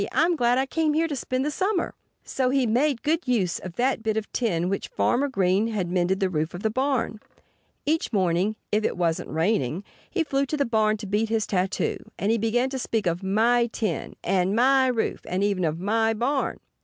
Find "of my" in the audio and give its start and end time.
13.05-13.67, 15.63-16.15